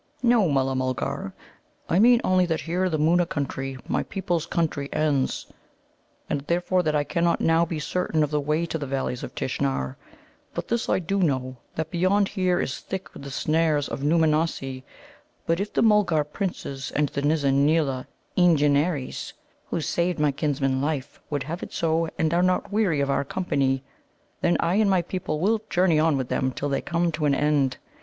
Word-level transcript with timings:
"No, 0.23 0.47
Mulla 0.49 0.73
mulgar; 0.73 1.31
I 1.87 1.99
mean 1.99 2.21
only 2.23 2.47
that 2.47 2.61
here 2.61 2.89
the 2.89 2.97
Moona 2.97 3.27
country, 3.27 3.77
my 3.87 4.01
people's 4.01 4.47
country, 4.47 4.89
ends, 4.91 5.45
and 6.27 6.41
therefore 6.47 6.81
that 6.81 6.95
I 6.95 7.03
cannot 7.03 7.39
now 7.39 7.65
be 7.67 7.77
certain 7.79 8.23
of 8.23 8.31
the 8.31 8.39
way 8.41 8.65
to 8.65 8.79
the 8.79 8.87
Valleys 8.87 9.21
of 9.21 9.35
Tishnar. 9.35 9.97
But 10.55 10.69
this 10.69 10.89
I 10.89 10.97
do 10.97 11.19
know: 11.21 11.57
that 11.75 11.91
beyond 11.91 12.29
here 12.29 12.59
is 12.59 12.79
thick 12.79 13.13
with 13.13 13.21
the 13.21 13.29
snares 13.29 13.87
of 13.87 13.99
Nōōmanossi. 13.99 14.81
But 15.45 15.59
if 15.59 15.71
the 15.71 15.83
Mulgar 15.83 16.23
Princes 16.23 16.89
and 16.89 17.09
the 17.09 17.21
Nizza 17.21 17.51
neela 17.51 18.07
Eengenares, 18.35 19.33
who 19.69 19.81
saved 19.81 20.17
my 20.17 20.31
kinsman's 20.31 20.81
life, 20.81 21.19
would 21.29 21.43
have 21.43 21.61
it 21.61 21.73
so, 21.73 22.09
and 22.17 22.33
are 22.33 22.41
not 22.41 22.71
weary 22.71 23.01
of 23.01 23.11
our 23.11 23.23
company, 23.23 23.83
then 24.41 24.57
I 24.61 24.77
and 24.77 24.89
my 24.89 25.03
people 25.03 25.39
will 25.39 25.61
journey 25.69 25.99
on 25.99 26.17
with 26.17 26.29
them 26.29 26.51
till 26.53 26.69
they 26.69 26.81
come 26.81 27.11
to 27.11 27.25
an 27.25 27.35
end. 27.35 27.77